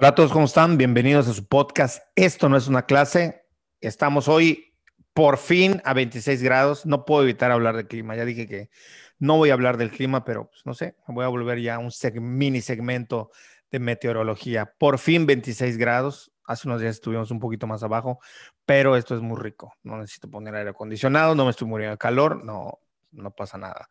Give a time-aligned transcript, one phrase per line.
[0.00, 0.78] Hola a todos, ¿cómo están?
[0.78, 2.02] Bienvenidos a su podcast.
[2.16, 3.44] Esto no es una clase.
[3.82, 4.74] Estamos hoy
[5.12, 6.86] por fin a 26 grados.
[6.86, 8.16] No puedo evitar hablar del clima.
[8.16, 8.70] Ya dije que
[9.18, 11.78] no voy a hablar del clima, pero pues, no sé, voy a volver ya a
[11.80, 13.30] un mini segmento
[13.70, 14.72] de meteorología.
[14.78, 16.32] Por fin 26 grados.
[16.46, 18.20] Hace unos días estuvimos un poquito más abajo,
[18.64, 19.74] pero esto es muy rico.
[19.82, 22.78] No necesito poner aire acondicionado, no me estoy muriendo de calor, no,
[23.12, 23.90] no pasa nada.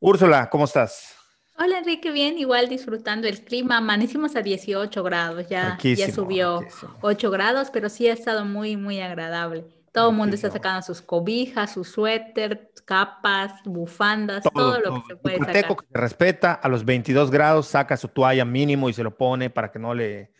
[0.00, 1.16] Úrsula, ¿cómo estás?
[1.60, 3.78] Hola Enrique, bien, igual disfrutando el clima.
[3.78, 6.60] Amanecimos a 18 grados, ya, ya subió
[7.00, 9.64] 8 grados, pero sí ha estado muy, muy agradable.
[9.90, 15.16] Todo el mundo está sacando sus cobijas, sus suéter, capas, bufandas, todo, lo que se
[15.16, 15.76] puede sacar.
[15.76, 19.50] que se respeta a los 22 grados saca su toalla mínimo y se lo pone
[19.50, 20.30] para que no le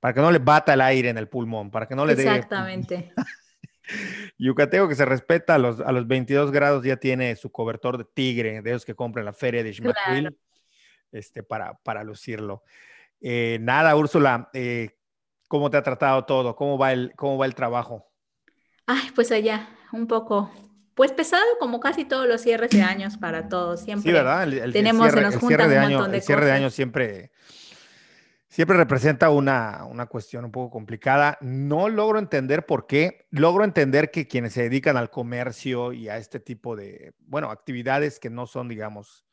[0.00, 2.24] para que no le bata el aire en el pulmón, para que no le dé
[2.24, 3.14] Exactamente.
[4.38, 8.04] Yucateco que se respeta a los, a los 22 grados ya tiene su cobertor de
[8.04, 10.36] tigre, de esos que compran en la feria de Ishmael,
[11.12, 12.62] este, para, para lucirlo.
[13.20, 14.98] Eh, nada, Úrsula, eh,
[15.48, 16.56] ¿cómo te ha tratado todo?
[16.56, 18.10] ¿Cómo va, el, ¿Cómo va el trabajo?
[18.86, 20.50] Ay, pues allá, un poco,
[20.94, 23.80] pues pesado como casi todos los cierres de años para todos.
[23.80, 24.42] Siempre sí, ¿verdad?
[24.42, 27.30] El, tenemos, cierre, nos de un año, de El cierre de año siempre
[28.52, 31.38] siempre representa una, una, cuestión un poco complicada.
[31.40, 33.26] No logro entender por qué.
[33.30, 38.20] Logro entender que quienes se dedican al comercio y a este tipo de, bueno, actividades
[38.20, 39.24] que no son, digamos,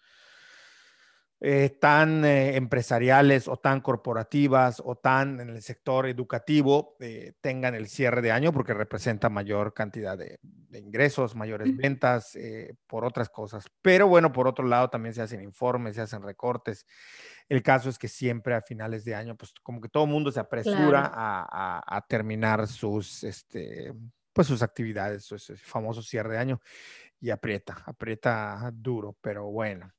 [1.41, 7.75] eh, tan eh, empresariales o tan corporativas o tan en el sector educativo eh, tengan
[7.75, 10.41] el cierre de año porque representa mayor cantidad de,
[10.73, 12.37] ingresos, mayores ventas,
[12.87, 13.65] por otras cosas.
[13.81, 16.85] Pero bueno, por otro lado también se hacen informes, se hacen recortes.
[17.47, 20.31] El caso es que siempre a finales de año, pues como que todo el mundo
[20.31, 23.93] se apresura a, terminar sus, este,
[24.33, 26.61] pues sus actividades, su famoso cierre de año
[27.19, 29.91] y aprieta, aprieta duro, pero bueno.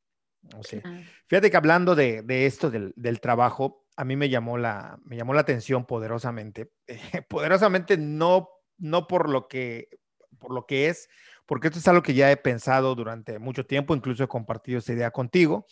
[1.26, 5.42] Fíjate que hablando de, esto del, trabajo, a mí me llamó la, me llamó la
[5.42, 6.72] atención poderosamente.
[7.28, 9.88] poderosamente no, no por lo que,
[10.38, 11.08] por lo que es,
[11.46, 14.92] porque esto es algo que ya he pensado durante mucho tiempo, incluso he compartido esa
[14.92, 15.66] idea contigo,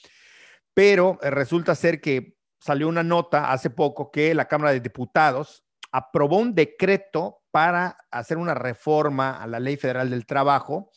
[0.74, 5.64] pero eh, resulta ser que salió una nota hace poco que la Cámara de Diputados
[5.92, 10.90] aprobó un decreto para hacer una reforma a la Ley Federal del Trabajo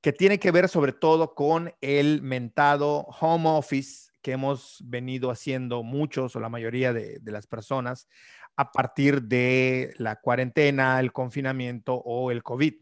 [0.00, 5.82] que tiene que ver sobre todo con el mentado home office que hemos venido haciendo
[5.82, 8.08] muchos o la mayoría de, las personas
[8.56, 12.74] a partir de la cuarentena, el confinamiento o el COVID,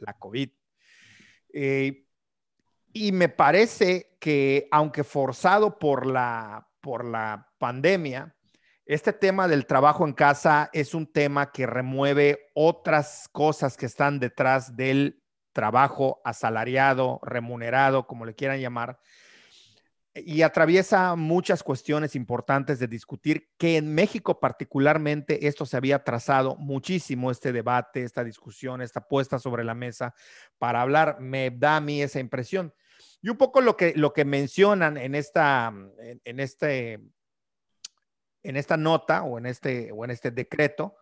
[0.00, 0.50] la COVID.
[1.52, 2.06] Eh,
[2.92, 8.36] y me parece que aunque forzado por la, por la pandemia,
[8.86, 14.20] este tema del trabajo en casa es un tema que remueve otras cosas que están
[14.20, 15.20] detrás del
[15.56, 18.98] trabajo asalariado, remunerado, como le quieran llamar,
[20.14, 26.56] y atraviesa muchas cuestiones importantes de discutir, que en México particularmente esto se había trazado
[26.56, 30.14] muchísimo, este debate, esta discusión, esta puesta sobre la mesa
[30.58, 32.74] para hablar, me da a mí esa impresión.
[33.22, 35.72] Y un poco lo que, lo que mencionan en esta,
[36.24, 37.00] en, este,
[38.42, 40.96] en esta nota o en este, o en este decreto,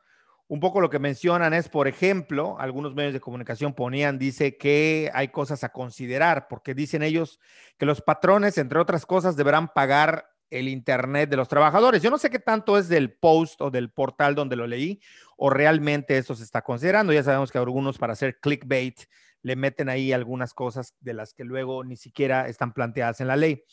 [0.47, 5.11] un poco lo que mencionan es, por ejemplo, algunos medios de comunicación ponían, dice que
[5.15, 7.41] hay cosas a considerar, porque dicen ellos
[7.79, 12.03] que los patrones, entre otras cosas, deberán pagar el Internet de los trabajadores.
[12.03, 15.01] Yo no sé qué tanto es del post o del portal donde lo leí
[15.37, 17.13] o realmente eso se está considerando.
[17.13, 19.01] Ya sabemos que algunos para hacer clickbait
[19.43, 23.37] le meten ahí algunas cosas de las que luego ni siquiera están planteadas en la
[23.37, 23.65] ley.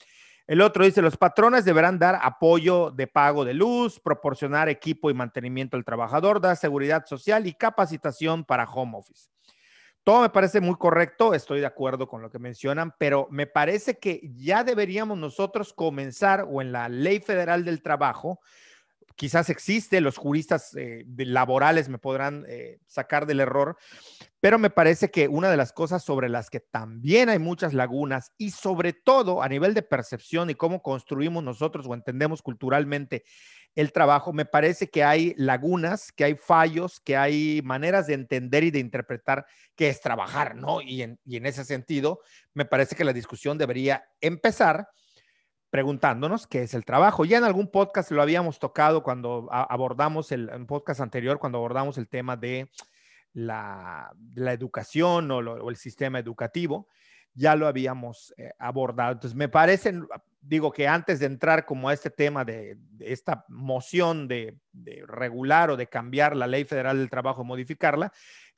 [0.51, 5.13] El otro dice, los patrones deberán dar apoyo de pago de luz, proporcionar equipo y
[5.13, 9.29] mantenimiento al trabajador, dar seguridad social y capacitación para home office.
[10.03, 13.97] Todo me parece muy correcto, estoy de acuerdo con lo que mencionan, pero me parece
[13.97, 18.41] que ya deberíamos nosotros comenzar o en la ley federal del trabajo
[19.21, 23.77] quizás existe, los juristas eh, laborales me podrán eh, sacar del error,
[24.39, 28.31] pero me parece que una de las cosas sobre las que también hay muchas lagunas
[28.39, 33.23] y sobre todo a nivel de percepción y cómo construimos nosotros o entendemos culturalmente
[33.75, 38.63] el trabajo, me parece que hay lagunas, que hay fallos, que hay maneras de entender
[38.63, 40.81] y de interpretar qué es trabajar, ¿no?
[40.81, 42.21] Y en, y en ese sentido,
[42.55, 44.87] me parece que la discusión debería empezar
[45.71, 47.25] preguntándonos qué es el trabajo.
[47.25, 52.07] Ya en algún podcast lo habíamos tocado cuando abordamos el podcast anterior, cuando abordamos el
[52.07, 52.69] tema de
[53.33, 56.87] la, educación o, el sistema educativo,
[57.33, 59.13] ya lo habíamos eh, abordado.
[59.13, 59.93] Entonces, me parece,
[60.41, 64.57] digo que antes de entrar como a este tema de, esta moción de,
[65.07, 68.11] regular o de cambiar la ley federal del trabajo, modificarla,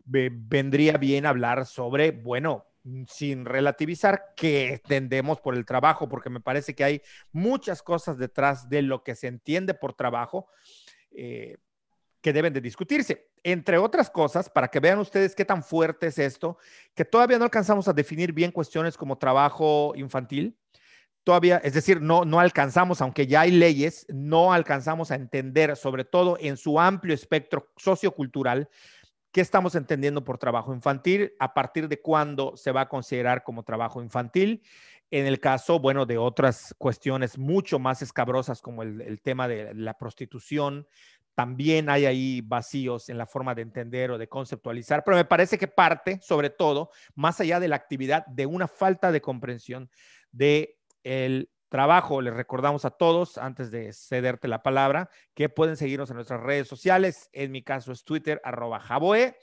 [0.05, 2.65] vendría bien hablar sobre, bueno,
[3.07, 7.01] sin relativizar que entendemos por el trabajo, porque me parece que hay
[7.31, 10.47] muchas cosas detrás de lo que se entiende por trabajo
[11.11, 11.57] eh,
[12.21, 13.29] que deben de discutirse.
[13.43, 16.57] Entre otras cosas, para que vean ustedes qué tan fuerte es esto,
[16.95, 20.57] que todavía no alcanzamos a definir bien cuestiones como trabajo infantil,
[21.23, 26.05] todavía, es decir, no, no alcanzamos, aunque ya hay leyes, no alcanzamos a entender, sobre
[26.05, 28.69] todo en su amplio espectro sociocultural,
[29.33, 33.63] qué estamos entendiendo por trabajo infantil, a partir de cuándo se va a considerar como
[33.63, 34.61] trabajo infantil.
[35.09, 39.97] En el caso, bueno, de otras cuestiones mucho más escabrosas como el, tema de la
[39.97, 40.87] prostitución,
[41.33, 45.57] también hay ahí vacíos en la forma de entender o de conceptualizar, pero me parece
[45.57, 49.89] que parte, sobre todo, más allá de la actividad, de una falta de comprensión
[50.31, 52.21] de el trabajo.
[52.21, 56.67] Les recordamos a todos, antes de cederte la palabra, que pueden seguirnos en nuestras redes
[56.67, 57.31] sociales.
[57.33, 59.35] En mi caso es Twitter, arroba Javoe,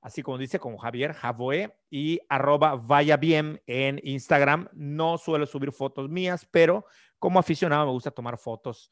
[0.00, 4.68] así como dice, como Javier Javoe, y arroba Vaya Bien en Instagram.
[4.72, 6.86] No suelo subir fotos mías, pero
[7.20, 8.90] como aficionado me gusta tomar fotos.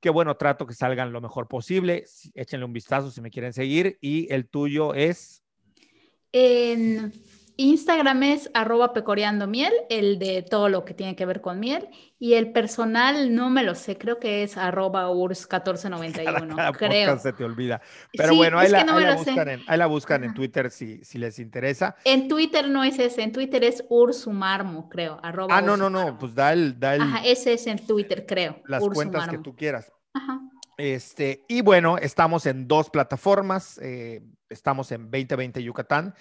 [0.00, 2.04] Qué bueno, trato que salgan lo mejor posible.
[2.34, 3.98] Échenle un vistazo si me quieren seguir.
[4.00, 5.42] Y el tuyo es.
[6.30, 7.12] En
[7.56, 11.88] Instagram es arroba pecoreando miel, el de todo lo que tiene que ver con miel.
[12.18, 16.76] Y el personal no me lo sé, creo que es arroba urs1491.
[16.76, 17.18] creo.
[17.18, 17.80] se te olvida.
[18.12, 21.96] Pero bueno, ahí, la, buscan, en, Twitter si, si les interesa.
[22.04, 25.20] En Twitter no es ese, en Twitter es ursumarmo, creo.
[25.22, 28.60] ah, no, no, no, pues da el, da Ajá, ese es en Twitter, creo.
[28.66, 29.92] Las cuentas que tú quieras.
[30.12, 30.40] Ajá.
[30.76, 33.78] Este, y bueno, estamos en dos plataformas.
[33.82, 36.14] Eh, estamos en 2020 Yucatán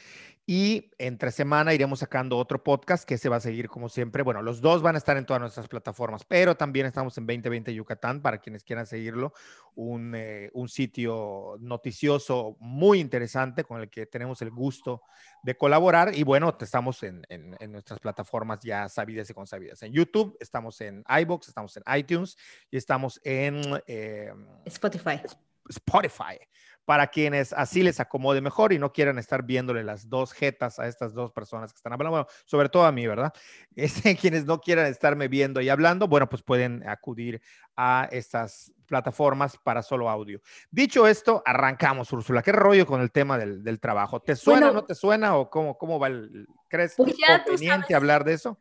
[0.45, 4.23] y entre semana iremos sacando otro podcast que se va a seguir como siempre.
[4.23, 7.73] Bueno, los dos van a estar en todas nuestras plataformas, pero también estamos en 2020
[7.73, 9.33] Yucatán para quienes quieran seguirlo.
[9.75, 15.03] Un, eh, un sitio noticioso muy interesante con el que tenemos el gusto
[15.43, 16.13] de colaborar.
[16.13, 19.81] Y bueno, estamos en, en, nuestras plataformas ya sabidas y consabidas.
[19.83, 22.37] En YouTube, estamos en iBox, estamos en iTunes
[22.69, 24.33] y estamos en eh,
[24.65, 25.21] Spotify.
[25.69, 26.37] Spotify
[26.85, 30.87] para quienes así les acomode mejor y no quieran estar viéndole las dos jetas a
[30.87, 33.33] estas dos personas que están hablando, bueno, sobre todo a mí, ¿verdad?
[33.75, 37.41] Este, quienes no quieran estarme viendo y hablando, bueno, pues pueden acudir
[37.75, 40.41] a estas plataformas para solo audio.
[40.69, 42.43] Dicho esto, arrancamos, Úrsula.
[42.43, 44.19] ¿Qué rollo con el tema del, trabajo?
[44.19, 46.47] ¿Te suena o no te suena o cómo, cómo va el...
[46.69, 47.15] ¿Crees pues
[47.45, 48.59] conveniente hablar de eso?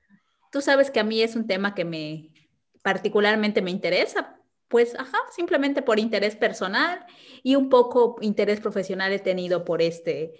[0.50, 2.30] Tú sabes que a mí es un tema que me
[2.82, 4.36] particularmente me interesa
[4.72, 7.04] pues, ajá, simplemente por interés personal
[7.42, 10.32] y un poco interés profesional he tenido por este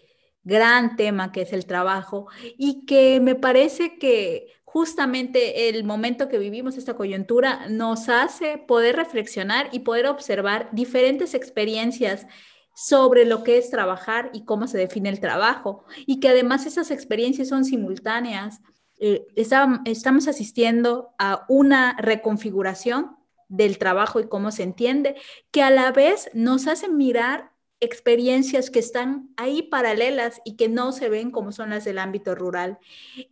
[0.43, 6.39] gran tema que es el trabajo y que me parece que justamente el momento que
[6.39, 12.27] vivimos, esta coyuntura, nos hace poder reflexionar y poder observar diferentes experiencias
[12.75, 16.91] sobre lo que es trabajar y cómo se define el trabajo y que además esas
[16.91, 18.63] experiencias son simultáneas.
[18.99, 23.22] Eh, estamos asistiendo a una reconfiguración
[23.53, 25.17] del trabajo y cómo se entiende,
[25.51, 30.93] que a la vez nos hacen mirar experiencias que están ahí paralelas y que no
[30.93, 32.79] se ven como son las del ámbito rural.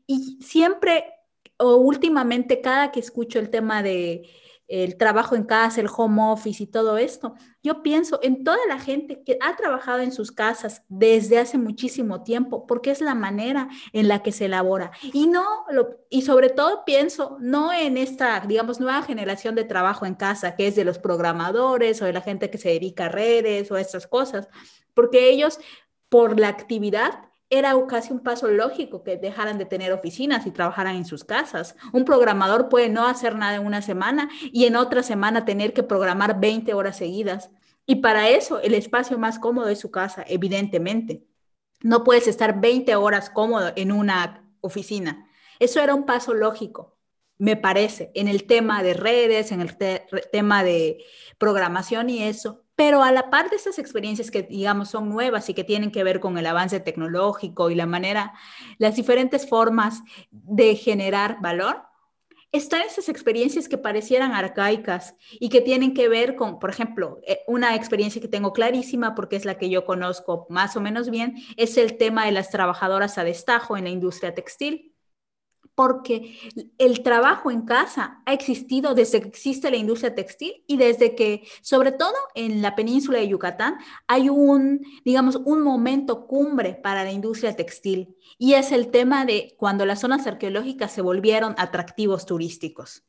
[0.06, 1.04] Y siempre
[1.60, 4.28] o últimamente, cada que escucho el tema de
[4.70, 8.78] el trabajo en casa, el home office y todo esto, yo pienso en toda la
[8.78, 13.68] gente que ha trabajado en sus casas desde hace muchísimo tiempo, porque es la manera
[13.92, 14.92] en la que se elabora.
[15.12, 15.44] Y no
[16.08, 20.68] y sobre todo pienso no en esta, digamos, nueva generación de trabajo en casa, que
[20.68, 23.80] es de los programadores o de la gente que se dedica a redes o a
[23.80, 24.48] estas cosas,
[24.94, 25.58] porque ellos
[26.08, 30.94] por la actividad era casi un paso lógico que dejaran de tener oficinas y trabajaran
[30.94, 31.74] en sus casas.
[31.92, 35.82] Un programador puede no hacer nada en una semana y en otra semana tener que
[35.82, 37.50] programar 20 horas seguidas.
[37.86, 41.24] Y para eso el espacio más cómodo es su casa, evidentemente.
[41.82, 45.26] No puedes estar 20 horas cómodo en una oficina.
[45.58, 46.98] Eso era un paso lógico,
[47.36, 49.76] me parece, en el tema de redes, en el
[50.30, 51.04] tema de
[51.38, 52.64] programación y eso.
[52.80, 56.02] Pero a la par de estas experiencias que, digamos, son nuevas y que tienen que
[56.02, 58.32] ver con el avance tecnológico y la manera,
[58.78, 61.82] las diferentes formas de generar valor,
[62.52, 67.40] están esas experiencias que parecieran arcaicas y que tienen que ver con, por ejemplo, eh,
[67.46, 71.34] una experiencia que tengo clarísima porque es la que yo conozco más o menos bien,
[71.58, 74.89] es el tema de las trabajadoras a destajo en la industria textil
[75.80, 76.38] porque
[76.76, 81.48] el trabajo en casa ha existido desde que existe la industria textil y desde que,
[81.62, 87.12] sobre todo en la península de Yucatán, hay un, digamos, un momento cumbre para la
[87.12, 93.04] industria textil y es el tema de cuando las zonas arqueológicas se volvieron atractivos turísticos.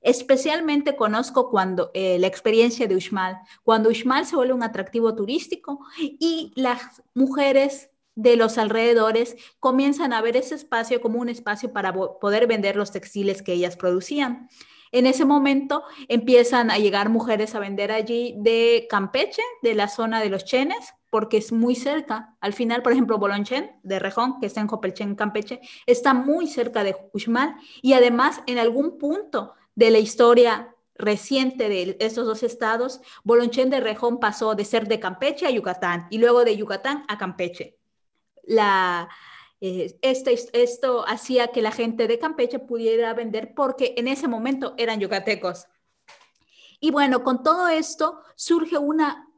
[0.00, 5.78] Especialmente conozco cuando eh, la experiencia de Uxmal, cuando Uxmal se vuelve un atractivo turístico
[5.96, 11.92] y las mujeres de los alrededores comienzan a ver ese espacio como un espacio para
[11.92, 14.48] poder vender los textiles que ellas producían.
[14.92, 20.20] En ese momento empiezan a llegar mujeres a vender allí de Campeche, de la zona
[20.20, 22.34] de los Chenes, porque es muy cerca.
[22.40, 26.84] Al final, por ejemplo, Bolonchen de Rejón, que está en Jopelchen, Campeche, está muy cerca
[26.84, 33.00] de Uxmal y además en algún punto de la historia reciente de estos dos estados,
[33.22, 37.18] Bolonchen de Rejón pasó de ser de Campeche a Yucatán y luego de Yucatán a
[37.18, 37.76] Campeche.
[38.46, 39.08] La,
[39.60, 44.74] eh, este, esto hacía que la gente de Campeche pudiera vender porque en ese momento
[44.78, 45.66] eran yucatecos.
[46.80, 49.28] Y bueno, con todo esto surge una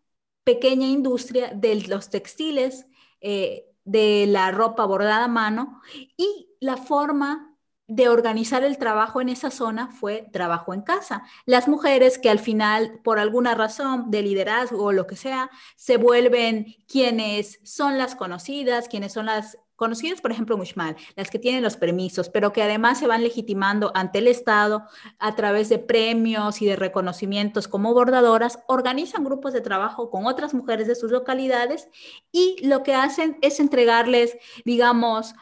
[0.44, 2.86] pequeña industria de los textiles,
[3.20, 5.80] eh, de la ropa bordada a mano
[6.16, 7.47] y la forma
[7.88, 11.24] de organizar el trabajo en esa zona fue trabajo en casa.
[11.46, 15.96] Las mujeres que al final, por alguna razón de liderazgo o lo que sea, se
[15.96, 21.62] vuelven quienes son las conocidas, quienes son las conocidas, por ejemplo, Mushmal, las que tienen
[21.62, 24.82] los permisos, pero que además se van legitimando ante el Estado
[25.20, 30.52] a través de premios y de reconocimientos como bordadoras, organizan grupos de trabajo con otras
[30.52, 31.88] mujeres de sus localidades
[32.32, 35.36] y lo que hacen es entregarles, digamos,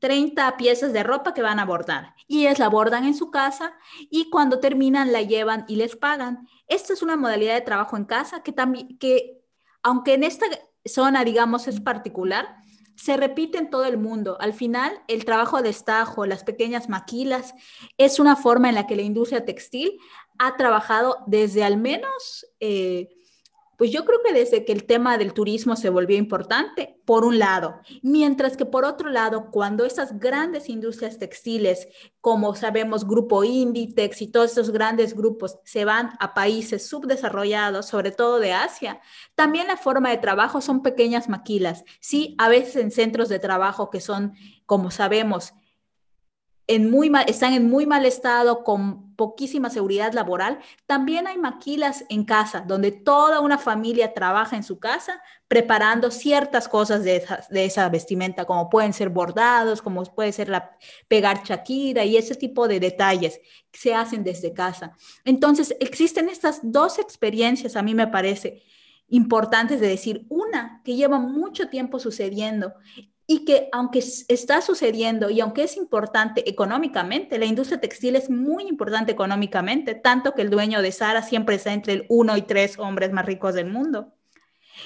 [0.00, 3.30] 30 eh, piezas de ropa que van a bordar y ellas la bordan en su
[3.30, 3.74] casa
[4.10, 6.48] y cuando terminan la llevan y les pagan.
[6.68, 9.40] Esta es una modalidad de trabajo en casa que también, que
[9.82, 10.46] aunque en esta
[10.84, 12.56] zona, digamos, es particular,
[12.96, 14.36] se repite en todo el mundo.
[14.40, 17.54] Al final, el trabajo de estajo, las pequeñas maquilas,
[17.98, 19.98] es una forma en la que la industria textil
[20.38, 23.15] ha trabajado desde al menos eh,
[23.76, 27.38] pues yo creo que desde que el tema del turismo se volvió importante, por un
[27.38, 31.88] lado, mientras que por otro lado, cuando esas grandes industrias textiles,
[32.20, 38.10] como sabemos, Grupo Inditex y todos esos grandes grupos se van a países subdesarrollados, sobre
[38.10, 39.00] todo de Asia,
[39.34, 43.90] también la forma de trabajo son pequeñas maquilas, sí, a veces en centros de trabajo
[43.90, 45.54] que son, como sabemos,
[46.66, 50.58] en muy están en muy mal estado, con poquísima seguridad laboral.
[50.86, 56.68] También hay maquilas en casa, donde toda una familia trabaja en su casa preparando ciertas
[56.68, 60.76] cosas de esa, vestimenta, como pueden ser bordados, como puede ser la,
[61.08, 64.96] pegar chaquira y ese tipo de detalles que se hacen desde casa.
[65.24, 68.62] Entonces, existen estas dos experiencias, a mí me parece,
[69.08, 70.26] importantes de decir.
[70.28, 72.74] Una que lleva mucho tiempo sucediendo
[73.26, 78.64] y que aunque está sucediendo y aunque es importante económicamente, la industria textil es muy
[78.68, 82.78] importante económicamente, tanto que el dueño de Sara siempre está entre el uno y tres
[82.78, 84.12] hombres más ricos del mundo.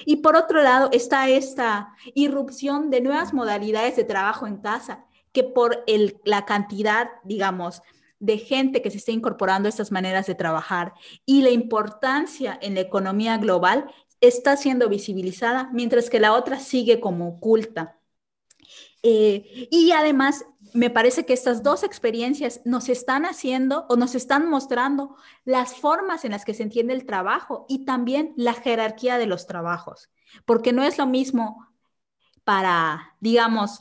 [0.05, 5.43] Y por otro lado está esta irrupción de nuevas modalidades de trabajo en casa, que
[5.43, 7.81] por el, la cantidad, digamos,
[8.19, 10.93] de gente que se está incorporando a estas maneras de trabajar
[11.25, 16.99] y la importancia en la economía global está siendo visibilizada, mientras que la otra sigue
[16.99, 17.97] como oculta.
[19.03, 24.49] Eh, y además, me parece que estas dos experiencias nos están haciendo o nos están
[24.49, 29.25] mostrando las formas en las que se entiende el trabajo y también la jerarquía de
[29.25, 30.09] los trabajos,
[30.45, 31.67] porque no es lo mismo
[32.43, 33.79] para, digamos,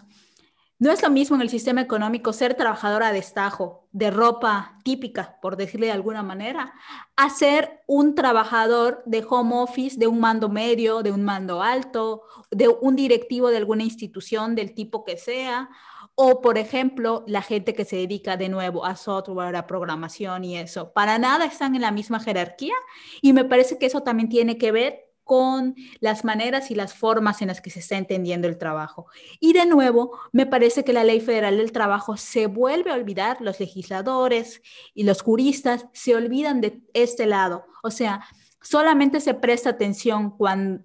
[0.81, 5.39] no es lo mismo en el sistema económico ser trabajadora de destajo, de ropa típica,
[5.43, 6.73] por decirle de alguna manera,
[7.17, 12.23] a ser un trabajador de home office, de un mando medio, de un mando alto,
[12.51, 15.69] de un directivo de alguna institución del tipo que sea,
[16.15, 20.57] o por ejemplo, la gente que se dedica de nuevo a software, a programación y
[20.57, 20.95] eso.
[20.95, 22.75] Para nada están en la misma jerarquía
[23.21, 27.41] y me parece que eso también tiene que ver con las maneras y las formas
[27.41, 29.07] en las que se está entendiendo el trabajo.
[29.39, 33.41] Y de nuevo, me parece que la Ley Federal del Trabajo se vuelve a olvidar,
[33.41, 34.61] los legisladores
[34.93, 37.65] y los juristas se olvidan de este lado.
[37.85, 38.27] O sea,
[38.61, 40.83] solamente se presta atención cuando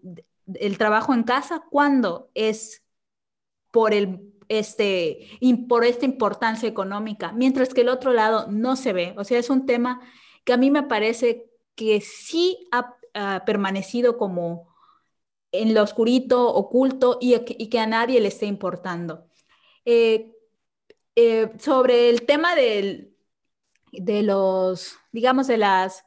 [0.53, 2.83] el trabajo en casa cuando es
[3.71, 9.15] por el este, por esta importancia económica, mientras que el otro lado no se ve.
[9.17, 10.01] O sea, es un tema
[10.43, 12.67] que a mí me parece que sí
[13.15, 14.75] ha permanecido como
[15.51, 19.27] en lo oscurito, oculto y, que a nadie le esté importando.
[19.85, 20.31] Eh,
[21.15, 23.13] eh, sobre el tema de
[23.91, 26.03] los, digamos, de las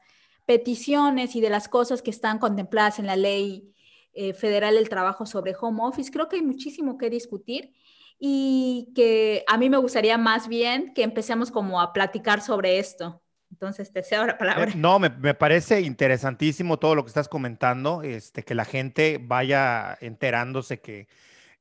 [0.47, 3.75] peticiones y de las cosas que están contempladas en la ley
[4.13, 7.73] eh, federal del trabajo sobre home office, creo que hay muchísimo que discutir
[8.19, 13.23] y que a mí me gustaría más bien que empecemos como a platicar sobre esto.
[13.59, 14.71] Entonces, te cedo la palabra.
[14.71, 19.99] Eh, no, me, parece interesantísimo todo lo que estás comentando, este, que la gente vaya
[20.01, 21.09] enterándose que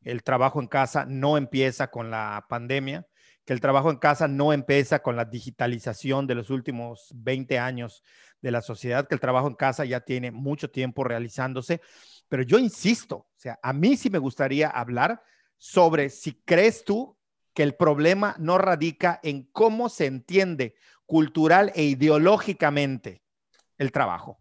[0.04, 3.08] el trabajo en casa no empieza con la pandemia,
[3.46, 8.04] que el trabajo en casa no empieza con la digitalización de los últimos 20 años
[8.44, 11.82] de la sociedad, que el trabajo en casa ya tiene mucho tiempo realizándose.
[12.30, 15.24] Pero yo insisto, o sea, a mí sí me gustaría hablar
[15.58, 17.18] sobre si crees tú
[17.56, 20.76] que el problema no radica en cómo se entiende
[21.08, 23.24] cultural e ideológicamente
[23.80, 24.40] el trabajo.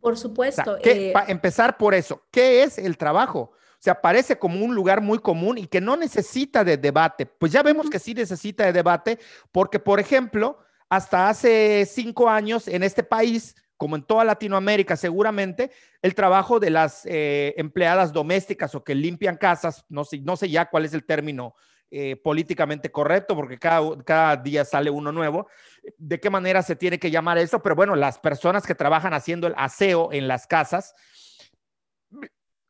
[0.00, 0.76] Por supuesto.
[0.82, 3.52] Eh, empezar por eso, ¿qué es el trabajo?
[3.78, 7.26] O sea, parece como un lugar muy común y que no necesita de debate.
[7.26, 9.18] Pues ya vemos que sí necesita de debate,
[9.52, 10.58] porque, por ejemplo,
[10.88, 15.70] hasta hace cinco años en este país, como en toda Latinoamérica seguramente,
[16.02, 20.50] el trabajo de las eh, empleadas domésticas o que limpian casas, no sé, no sé
[20.50, 21.54] ya cuál es el término
[21.90, 25.48] eh, políticamente correcto, porque cada, cada día sale uno nuevo,
[25.96, 29.46] de qué manera se tiene que llamar eso, pero bueno, las personas que trabajan haciendo
[29.46, 30.94] el aseo en las casas,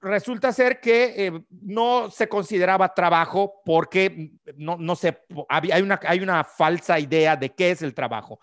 [0.00, 6.20] resulta ser que eh, no se consideraba trabajo porque no, no sé, hay una, hay
[6.20, 8.38] una falsa idea de qué es el trabajo.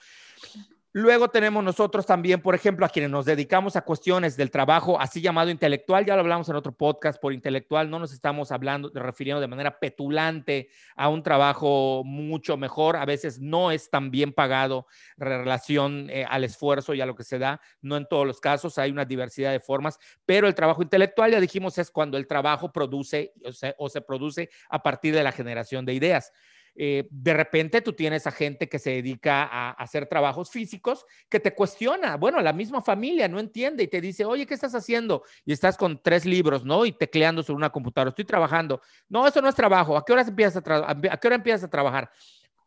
[0.97, 5.19] Luego tenemos nosotros también, por ejemplo, a quienes nos dedicamos a cuestiones del trabajo así
[5.19, 9.41] llamado intelectual, ya lo hablamos en otro podcast, por intelectual no nos estamos hablando, refiriendo
[9.41, 14.87] de manera petulante a un trabajo mucho mejor, a veces no es tan bien pagado
[15.17, 18.39] en relación eh, al esfuerzo y a lo que se da, no en todos los
[18.39, 22.25] casos, hay una diversidad de formas, pero el trabajo intelectual, ya dijimos, es cuando el
[22.25, 23.33] trabajo produce
[23.77, 26.31] o se produce a partir de la generación de ideas.
[26.77, 31.39] Eh, de repente tú tienes a gente que se dedica a, hacer trabajos físicos que
[31.39, 35.23] te cuestiona, bueno, la misma familia no entiende y te dice, oye, ¿qué estás haciendo?
[35.45, 36.85] Y estás con tres libros, ¿no?
[36.85, 38.81] Y tecleando sobre una computadora, estoy trabajando.
[39.07, 39.95] No, eso no es trabajo.
[39.95, 42.11] ¿A qué hora empiezas a, ¿a qué hora empiezas a trabajar?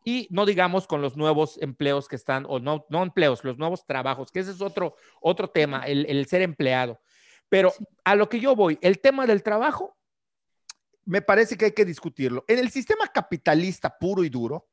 [0.05, 3.85] Y no digamos con los nuevos empleos que están, o no, no empleos, los nuevos
[3.85, 6.99] trabajos, que ese es otro, otro tema, el, el ser empleado.
[7.51, 7.75] Pero
[8.05, 9.98] a lo que yo voy, el tema del trabajo
[11.09, 12.45] me parece que hay que discutirlo.
[12.47, 14.69] En el sistema capitalista puro y duro,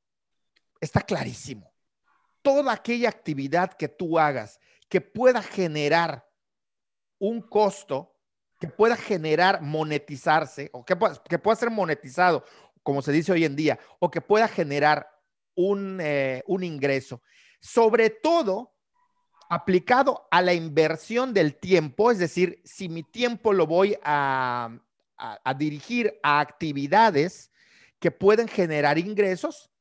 [0.82, 1.74] está clarísimo.
[2.42, 6.30] Toda aquella actividad que tú hagas que pueda generar
[7.20, 8.18] un costo,
[8.60, 10.98] que pueda generar monetizarse, o que,
[11.30, 12.44] que pueda ser monetizado,
[12.84, 15.10] como se dice hoy en día, o que pueda generar
[15.56, 17.22] un, eh, un ingreso,
[17.62, 18.74] sobre todo
[19.50, 24.78] aplicado a la inversión del tiempo, es decir, si mi tiempo lo voy a,
[25.18, 27.52] a, dirigir a actividades
[28.00, 29.72] que pueden generar ingresos,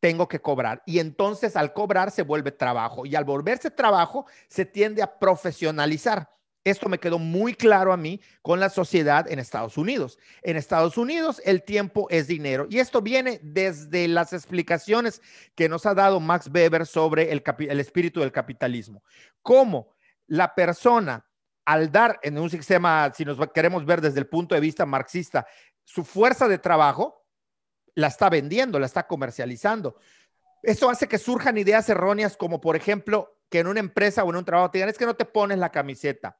[0.00, 0.82] tengo que cobrar.
[0.86, 3.06] Y entonces al cobrar se vuelve trabajo.
[3.06, 6.28] Y al volverse trabajo, se tiende a profesionalizar.
[6.64, 10.18] Esto me quedó muy claro a mí con la sociedad en Estados Unidos.
[10.42, 12.66] En Estados Unidos el tiempo es dinero.
[12.70, 15.20] Y esto viene desde las explicaciones
[15.56, 19.02] que nos ha dado Max Weber sobre el, el espíritu del capitalismo.
[19.42, 19.94] Cómo
[20.28, 21.26] la persona
[21.64, 25.46] al dar en un sistema, si nos queremos ver desde el punto de vista marxista,
[25.84, 27.24] su fuerza de trabajo,
[27.94, 29.96] la está vendiendo, la está comercializando.
[30.62, 34.36] Eso hace que surjan ideas erróneas como, por ejemplo, que en una empresa o en
[34.36, 36.38] un trabajo te digan, es que no te pones la camiseta.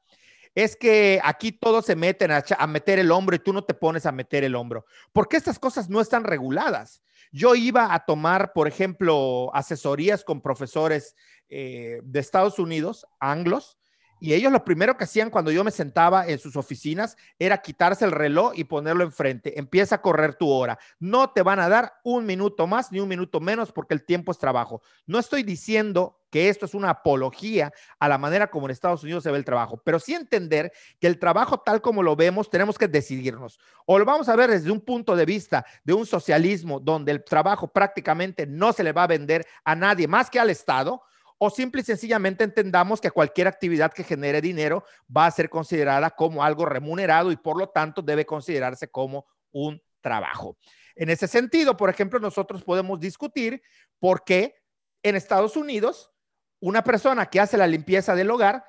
[0.55, 4.05] Es que aquí todos se meten a, meter el hombro y tú no te pones
[4.05, 4.85] a meter el hombro.
[5.11, 7.03] Porque estas cosas no están reguladas.
[7.31, 11.15] Yo iba a tomar, por ejemplo, asesorías con profesores
[11.49, 13.79] eh, de Estados Unidos, anglos,
[14.23, 18.05] y ellos lo primero que hacían cuando yo me sentaba en sus oficinas era quitarse
[18.05, 19.59] el reloj y ponerlo enfrente.
[19.59, 20.79] Empieza a correr tu hora.
[20.97, 24.31] No te van a dar un minuto más ni un minuto menos porque el tiempo
[24.31, 24.81] es trabajo.
[25.05, 29.23] No estoy diciendo que esto es una apología a la manera como en Estados Unidos
[29.23, 32.77] se ve el trabajo, pero sí entender que el trabajo tal como lo vemos tenemos
[32.77, 33.59] que decidirnos.
[33.85, 37.25] O lo vamos a ver desde un punto de vista de un socialismo donde el
[37.25, 41.03] trabajo prácticamente no se le va a vender a nadie más que al Estado
[41.45, 46.09] o simple y sencillamente entendamos que cualquier actividad que genere dinero va a ser considerada
[46.11, 50.57] como algo remunerado y por lo tanto debe considerarse como un trabajo.
[50.95, 53.61] En ese sentido, por ejemplo, nosotros podemos discutir
[53.99, 54.55] por qué
[55.03, 56.13] en Estados Unidos
[56.61, 58.63] una persona que hace la limpieza del hogar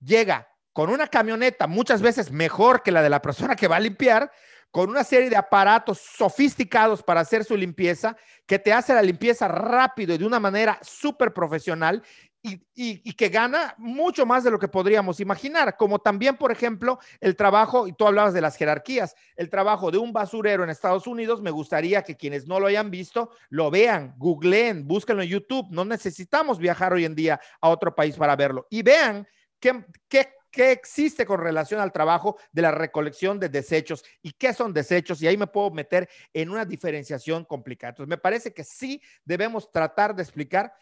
[0.00, 3.80] llega con una camioneta muchas veces mejor que la de la persona que va a
[3.80, 4.32] limpiar,
[4.76, 9.48] con una serie de aparatos sofisticados para hacer su limpieza, que te hace la limpieza
[9.48, 12.02] rápido y de una manera súper profesional
[12.42, 17.36] y, que gana mucho más de lo que podríamos imaginar, como también, por ejemplo, el
[17.36, 21.40] trabajo, y tú hablabas de las jerarquías, el trabajo de un basurero en Estados Unidos,
[21.40, 25.86] me gustaría que quienes no lo hayan visto, lo vean, googleen, búsquenlo en YouTube, no
[25.86, 28.66] necesitamos viajar hoy en día a otro país para verlo.
[28.68, 29.26] Y vean
[29.58, 34.54] qué, qué qué existe con relación al trabajo de la recolección de desechos y qué
[34.54, 35.20] son desechos.
[35.20, 37.90] Y ahí me puedo meter en una diferenciación complicada.
[37.90, 40.72] Entonces, me parece que sí debemos tratar de explicar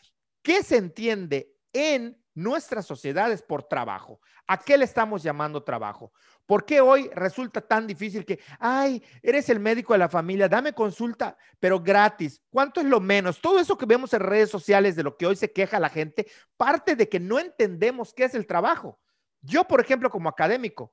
[0.42, 4.20] qué se entiende en nuestras sociedades por trabajo.
[4.46, 6.12] ¿A qué le estamos llamando trabajo?
[6.46, 10.72] ¿Por qué hoy resulta tan difícil que, ay, eres el médico de la familia, dame
[10.72, 12.40] consulta, pero gratis?
[12.48, 13.40] ¿Cuánto es lo menos?
[13.40, 16.28] Todo eso que vemos en redes sociales de lo que hoy se queja la gente,
[16.56, 19.00] parte de que no entendemos qué es el trabajo.
[19.44, 20.92] Yo, por ejemplo, como académico,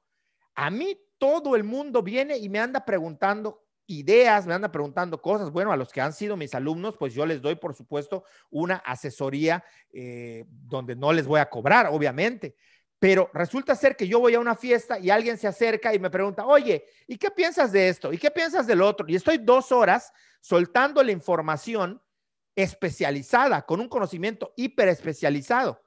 [0.56, 5.52] a mí todo el mundo viene y me anda preguntando ideas, me anda preguntando cosas.
[5.52, 8.78] Bueno, a los que han sido mis alumnos, pues yo les doy, por supuesto, una
[8.78, 12.56] asesoría eh, donde no les voy a cobrar, obviamente.
[13.00, 16.10] Pero resulta ser que yo voy a una fiesta y alguien se acerca y me
[16.10, 18.14] pregunta, oye, ¿y qué piensas de esto?
[18.14, 19.08] ¿Y qué piensas del otro?
[19.10, 22.02] Y estoy dos horas soltando la información
[22.56, 25.82] especializada, con un conocimiento hiper especializado.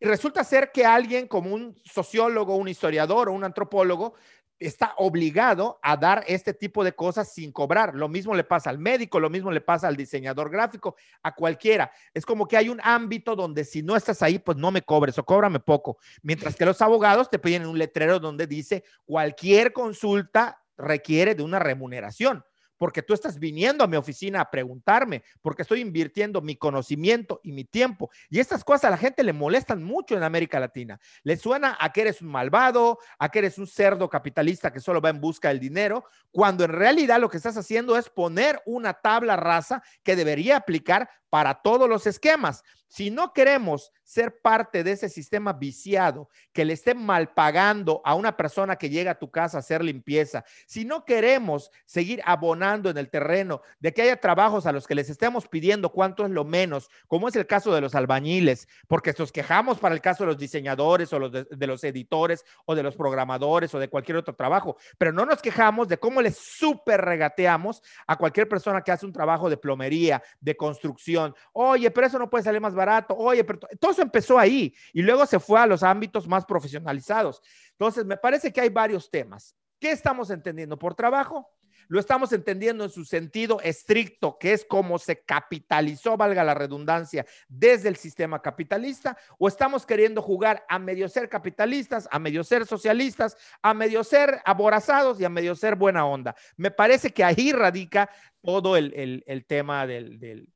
[0.00, 4.14] Y resulta ser que alguien como un sociólogo, un historiador o un antropólogo
[4.58, 7.94] está obligado a dar este tipo de cosas sin cobrar.
[7.94, 11.90] Lo mismo le pasa al médico, lo mismo le pasa al diseñador gráfico, a cualquiera.
[12.14, 15.18] Es como que hay un ámbito donde si no estás ahí, pues no me cobres
[15.18, 15.98] o cóbrame poco.
[16.22, 21.58] Mientras que los abogados te piden un letrero donde dice cualquier consulta requiere de una
[21.58, 22.44] remuneración
[22.80, 27.52] porque tú estás viniendo a mi oficina a preguntarme, porque estoy invirtiendo mi conocimiento y
[27.52, 28.08] mi tiempo.
[28.30, 30.98] Y estas cosas a la gente le molestan mucho en América Latina.
[31.22, 35.02] Le suena a que eres un malvado, a que eres un cerdo capitalista que solo
[35.02, 38.94] va en busca del dinero, cuando en realidad lo que estás haciendo es poner una
[38.94, 42.62] tabla rasa que debería aplicar para todos los esquemas.
[42.88, 48.16] Si no queremos ser parte de ese sistema viciado que le esté mal pagando a
[48.16, 52.90] una persona que llega a tu casa a hacer limpieza, si no queremos seguir abonando
[52.90, 56.32] en el terreno de que haya trabajos a los que les estemos pidiendo cuánto es
[56.32, 60.24] lo menos, como es el caso de los albañiles, porque nos quejamos para el caso
[60.24, 63.88] de los diseñadores o los de, de los editores o de los programadores o de
[63.88, 68.82] cualquier otro trabajo, pero no nos quejamos de cómo les súper regateamos a cualquier persona
[68.82, 71.19] que hace un trabajo de plomería, de construcción.
[71.52, 73.16] Oye, pero eso no puede salir más barato.
[73.16, 77.42] Oye, pero todo eso empezó ahí y luego se fue a los ámbitos más profesionalizados.
[77.72, 79.56] Entonces, me parece que hay varios temas.
[79.78, 81.48] ¿Qué estamos entendiendo por trabajo?
[81.90, 87.26] lo estamos entendiendo en su sentido estricto, que es como se capitalizó, valga la redundancia,
[87.48, 92.64] desde el sistema capitalista, o estamos queriendo jugar a medio ser capitalistas, a medio ser
[92.64, 96.36] socialistas, a medio ser aborazados y a medio ser buena onda.
[96.56, 98.08] Me parece que ahí radica
[98.40, 100.48] todo el, tema del,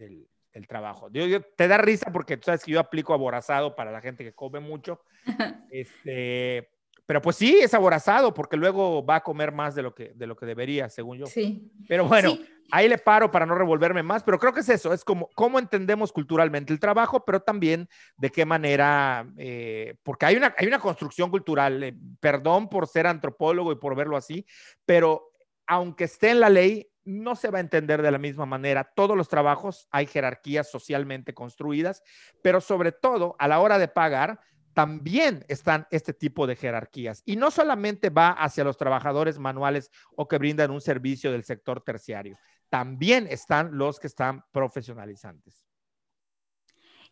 [0.00, 1.10] el trabajo.
[1.10, 4.60] te da risa porque tú sabes que yo aplico aborazado para la gente que come
[4.60, 5.02] mucho.
[5.70, 6.70] Este,
[7.06, 10.26] pero pues sí, es aborazado porque luego va a comer más de lo que, de
[10.26, 11.26] lo que debería, según yo.
[11.26, 11.70] Sí.
[11.86, 12.38] Pero bueno,
[12.70, 15.58] ahí le paro para no revolverme más, pero creo que es eso, es como cómo
[15.58, 20.80] entendemos culturalmente el trabajo, pero también de qué manera, eh, porque hay una, hay una
[20.80, 24.46] construcción cultural, eh, perdón por ser antropólogo y por verlo así,
[24.84, 25.30] pero
[25.66, 28.92] aunque esté en la ley, no se va a entender de la misma manera.
[28.94, 32.02] Todos los trabajos hay jerarquías socialmente construidas,
[32.42, 34.40] pero sobre todo a la hora de pagar,
[34.74, 37.22] también están este tipo de jerarquías.
[37.24, 41.80] Y no solamente va hacia los trabajadores manuales o que brindan un servicio del sector
[41.80, 42.36] terciario,
[42.68, 45.64] también están los que están profesionalizantes.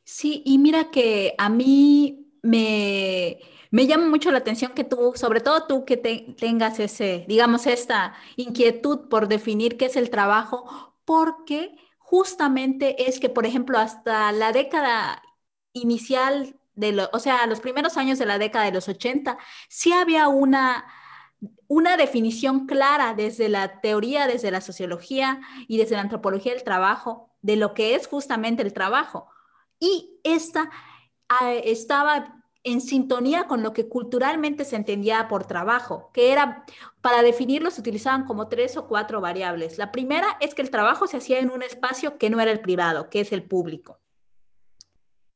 [0.02, 5.40] Sí, y mira que a mí me, me llama mucho la atención que tú, sobre
[5.40, 11.76] todo tú que tengas ese, digamos, esta inquietud por definir qué es el trabajo, porque
[11.98, 15.22] justamente es que, por ejemplo, hasta la década
[15.72, 19.92] inicial de lo, o sea, los primeros años de la década de los 80, sí
[19.92, 20.84] había una,
[21.66, 27.30] una definición clara desde la teoría, desde la sociología y desde la antropología del trabajo
[27.42, 29.28] de lo que es justamente el trabajo.
[29.80, 30.70] Y esta
[31.64, 36.64] estaba en sintonía con lo que culturalmente se entendía por trabajo, que era,
[37.02, 39.76] para definirlo se utilizaban como tres o cuatro variables.
[39.76, 42.60] La primera es que el trabajo se hacía en un espacio que no era el
[42.60, 44.00] privado, que es el público,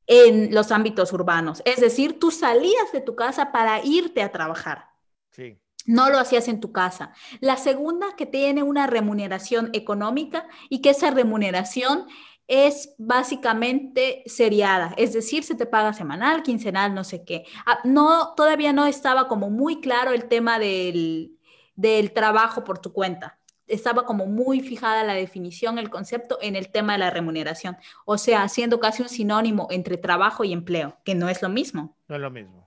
[0.07, 1.63] en los ámbitos urbanos.
[1.67, 4.87] Es decir, tú salías de tu casa para irte a trabajar.
[5.31, 5.59] Sí.
[5.85, 7.13] No lo hacías en tu casa.
[7.41, 12.07] La segunda, que tiene una remuneración económica y que esa remuneración
[12.49, 17.45] es básicamente seriada, es decir, se te paga semanal, quincenal, no sé qué.
[17.67, 21.39] Ah, no, todavía no estaba como muy claro el tema del,
[21.77, 23.39] del trabajo por tu cuenta.
[23.67, 27.77] Estaba como muy fijada la definición, el concepto en el tema de la remuneración.
[28.07, 31.99] O sea, siendo casi un sinónimo entre trabajo y empleo, que no es lo mismo.
[32.09, 32.67] No es lo mismo.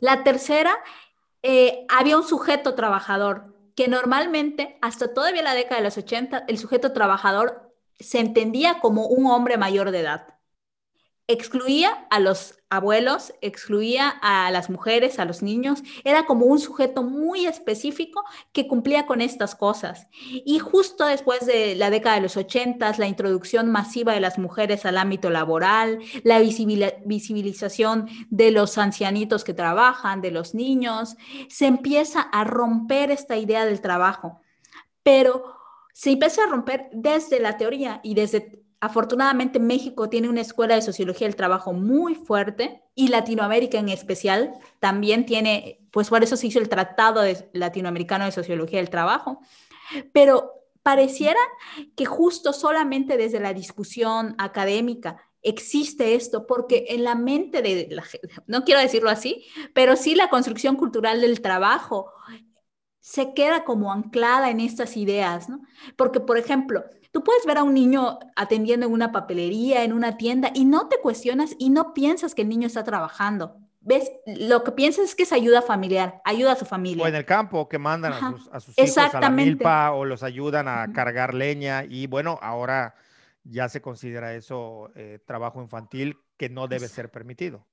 [0.00, 0.76] La tercera,
[1.44, 6.58] eh, había un sujeto trabajador que normalmente, hasta todavía la década de los 80, el
[6.58, 7.61] sujeto trabajador
[8.02, 10.26] se entendía como un hombre mayor de edad.
[11.28, 17.02] excluía a los abuelos, excluía a las mujeres, a los niños, era como un sujeto
[17.02, 20.08] muy específico que cumplía con estas cosas.
[20.44, 24.84] Y justo después de la década de los ochentas, la introducción masiva de las mujeres
[24.84, 31.16] al ámbito laboral, la visibilización de los ancianitos que trabajan, de los niños,
[31.48, 34.40] se empieza a romper esta idea del trabajo.
[35.02, 35.61] Pero
[35.92, 40.82] se empieza a romper desde la teoría y desde Afortunadamente México tiene una escuela de
[40.82, 46.48] sociología del trabajo muy fuerte y Latinoamérica en especial también tiene, pues por eso se
[46.48, 49.38] hizo el Tratado Latinoamericano de Sociología del Trabajo.
[50.12, 50.50] Pero
[50.82, 51.38] pareciera
[51.94, 58.02] que justo solamente desde la discusión académica existe esto, porque en la mente de la
[58.02, 62.10] gente, no quiero decirlo así, pero sí la construcción cultural del trabajo
[63.02, 65.60] se queda como anclada en estas ideas, ¿no?
[65.96, 70.16] Porque, por ejemplo, Tú puedes ver a un niño atendiendo en una papelería, en una
[70.16, 73.58] tienda, y no te cuestionas y no piensas que el niño está trabajando.
[73.80, 74.10] ¿Ves?
[74.24, 77.04] Lo que piensas es que es ayuda familiar, ayuda a su familia.
[77.04, 80.06] O en el campo, que mandan a sus, a sus hijos a la milpa o
[80.06, 81.84] los ayudan a cargar leña.
[81.84, 82.94] Y bueno, ahora
[83.44, 87.66] ya se considera eso eh, trabajo infantil que no debe ser permitido.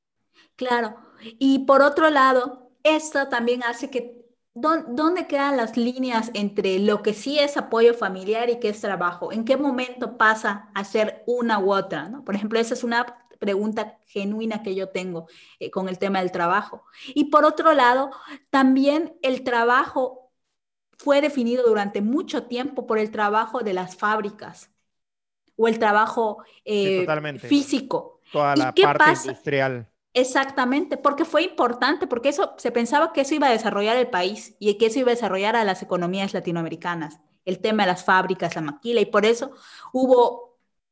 [0.57, 0.97] Claro.
[1.21, 7.13] Y por otro lado, esto también hace que ¿Dónde quedan las líneas entre lo que
[7.13, 9.31] sí es apoyo familiar y qué es trabajo?
[9.31, 12.11] ¿En qué momento pasa a ser una u otra?
[12.25, 13.05] Por ejemplo, esa es una
[13.39, 15.27] pregunta genuina que yo tengo
[15.59, 16.83] eh, con el tema del trabajo.
[17.07, 18.11] Y por otro lado,
[18.49, 20.31] también el trabajo
[20.97, 24.71] fue definido durante mucho tiempo por el trabajo de las fábricas
[25.55, 27.05] o el trabajo eh,
[27.39, 28.19] físico.
[28.31, 29.89] Toda la parte industrial.
[30.13, 34.55] Exactamente, porque fue importante, porque eso se pensaba que eso iba a desarrollar el país
[34.59, 38.55] y que eso iba a desarrollar a las economías latinoamericanas, el tema de las fábricas,
[38.55, 39.51] la maquila, y por eso
[39.93, 40.48] hubo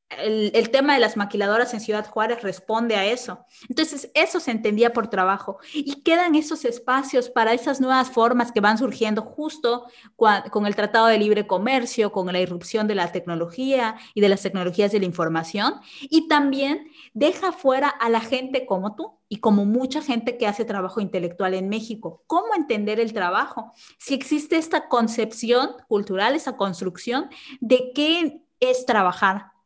[0.10, 3.46] el, tema de las maquiladoras en Ciudad Juárez responde a eso.
[3.67, 5.60] Entonces, eso se entendía por trabajo.
[5.74, 11.08] Y quedan esos espacios para esas nuevas formas que van surgiendo justo con el Tratado
[11.08, 15.06] de Libre Comercio, con la irrupción de la tecnología y de las tecnologías de la
[15.06, 15.76] información.
[16.02, 20.63] Y también deja fuera a la gente como tú y como mucha gente que hace
[20.63, 22.24] trabajo intelectual en México.
[22.28, 23.74] ¿Cómo entender el trabajo?
[23.98, 29.57] Si existe esta concepción cultural, esa construcción de qué es trabajar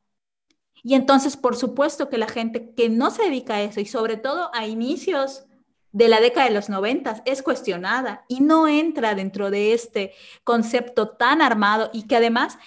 [0.83, 4.17] y entonces, por supuesto que la gente que no se dedica a eso y sobre
[4.17, 5.45] todo a inicios
[5.91, 10.13] de la década de los noventas es cuestionada y no entra dentro de este
[10.43, 12.57] concepto tan armado y que además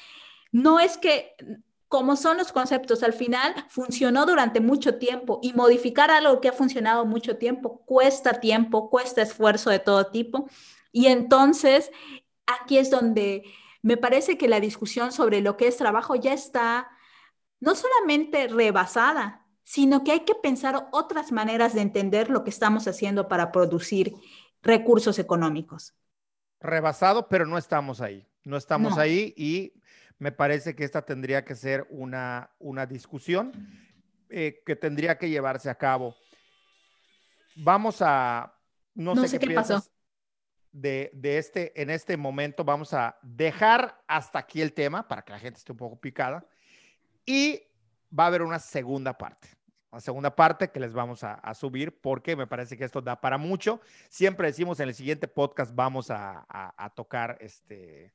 [0.53, 1.35] no es que
[1.89, 6.53] como son los conceptos, al final funcionó durante mucho tiempo y modificar algo que ha
[6.53, 10.49] funcionado mucho tiempo cuesta tiempo, cuesta esfuerzo de todo tipo.
[10.91, 11.93] Y entonces
[12.47, 13.45] aquí es donde
[13.83, 16.89] me parece que la discusión sobre lo que es trabajo ya está
[17.65, 22.87] no solamente rebasada, sino que hay que pensar otras maneras de entender lo que estamos
[22.87, 24.15] haciendo para producir
[24.63, 25.95] recursos económicos.
[26.61, 28.29] Rebasado, pero no estamos ahí.
[28.45, 29.73] No estamos ahí y
[30.19, 33.53] me parece que esta tendría que ser una, una discusión
[34.29, 36.15] eh, que tendría que llevarse a cabo.
[37.57, 38.55] Vamos a,
[38.95, 39.83] no, sé, qué, pasó.
[40.71, 45.33] De, de, este, en este momento vamos a dejar hasta aquí el tema para que
[45.33, 46.47] la gente esté un poco picada
[47.27, 47.63] y
[48.17, 49.49] va a haber una segunda parte.
[49.91, 53.39] Una segunda parte que les vamos a, subir porque me parece que esto da para
[53.39, 53.81] mucho.
[54.09, 58.13] Siempre decimos en el siguiente podcast vamos a, tocar este,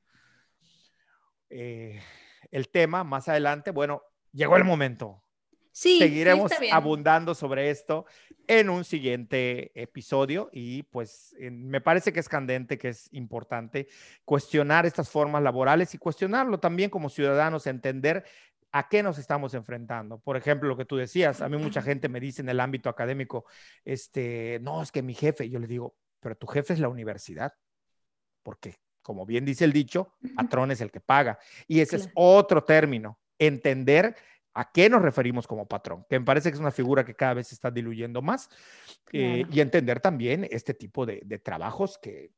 [1.50, 2.02] eh,
[2.52, 3.72] el tema más adelante.
[3.72, 5.24] Bueno, llegó el momento.
[5.72, 8.06] Sí, Seguiremos abundando sobre esto
[8.48, 13.88] en un siguiente episodio y pues me parece que es candente, que es importante
[14.26, 18.26] cuestionar estas formas laborales y cuestionarlo también como ciudadanos, entender
[18.72, 20.20] a qué nos estamos enfrentando.
[20.20, 22.90] Por ejemplo, lo que tú decías, a mí mucha gente me dice en el ámbito
[22.90, 23.46] académico,
[23.84, 27.54] este, no, es que mi jefe, yo le digo, pero tu jefe es la universidad,
[28.44, 31.40] porque como bien dice el dicho, patrón es el que paga.
[31.68, 34.16] Y ese es otro término, entender
[34.54, 37.36] a qué nos referimos como patrón, que me parece que es una figura que cada
[37.36, 38.50] vez se está diluyendo más,
[39.12, 42.32] eh, y entender también este tipo de, trabajos que,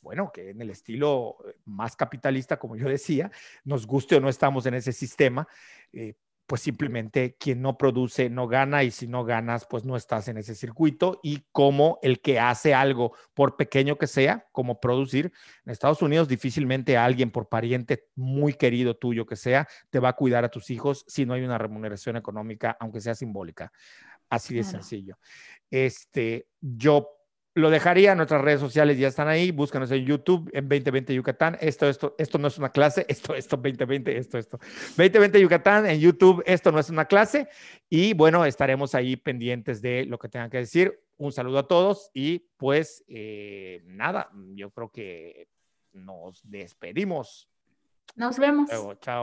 [0.00, 3.30] bueno, que en el estilo más capitalista, como yo decía,
[3.64, 5.46] nos guste o no estamos en ese sistema,
[5.92, 6.14] eh,
[6.50, 10.36] pues simplemente quien no produce no gana y si no ganas, pues no estás en
[10.36, 15.32] ese circuito y como el que hace algo, por pequeño que sea, como producir,
[15.64, 20.16] en Estados Unidos difícilmente alguien, por pariente muy querido tuyo que sea, te va a
[20.16, 23.70] cuidar a tus hijos si no hay una remuneración económica, aunque sea simbólica.
[24.28, 25.18] Así de sencillo.
[25.70, 27.19] Este, yo
[27.54, 31.58] lo dejaría, nuestras redes sociales ya están ahí, búscanos en YouTube en 2020 Yucatán.
[31.60, 34.58] Esto, esto, esto no es una clase, esto, esto, 2020, esto, esto.
[34.96, 37.48] 2020 Yucatán en YouTube, esto no es una clase.
[37.88, 41.00] Y bueno, estaremos ahí pendientes de lo que tengan que decir.
[41.16, 45.48] Un saludo a todos y pues eh, nada, yo creo que
[45.92, 47.48] nos despedimos.
[48.16, 48.70] Nos vemos.
[48.70, 48.94] chao.